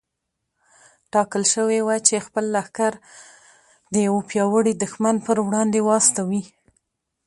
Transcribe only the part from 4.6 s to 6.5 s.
دښمن پر وړاندې واستوي.